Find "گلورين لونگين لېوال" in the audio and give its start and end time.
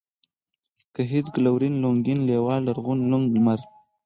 1.35-2.61